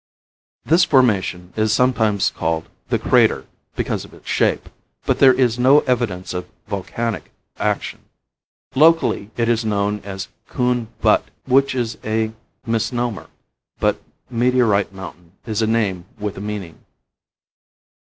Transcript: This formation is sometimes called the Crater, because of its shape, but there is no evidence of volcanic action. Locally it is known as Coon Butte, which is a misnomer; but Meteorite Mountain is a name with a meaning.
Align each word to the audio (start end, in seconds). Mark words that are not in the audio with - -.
This 0.65 0.83
formation 0.83 1.53
is 1.55 1.71
sometimes 1.71 2.31
called 2.35 2.67
the 2.89 2.97
Crater, 2.97 3.45
because 3.75 4.03
of 4.03 4.15
its 4.15 4.27
shape, 4.27 4.67
but 5.05 5.19
there 5.19 5.35
is 5.35 5.59
no 5.59 5.81
evidence 5.81 6.33
of 6.33 6.49
volcanic 6.67 7.29
action. 7.59 7.99
Locally 8.73 9.29
it 9.37 9.47
is 9.47 9.63
known 9.63 9.99
as 9.99 10.29
Coon 10.47 10.87
Butte, 11.03 11.29
which 11.45 11.75
is 11.75 11.99
a 12.03 12.31
misnomer; 12.65 13.27
but 13.79 14.01
Meteorite 14.27 14.91
Mountain 14.91 15.33
is 15.45 15.61
a 15.61 15.67
name 15.67 16.05
with 16.17 16.35
a 16.35 16.41
meaning. 16.41 16.83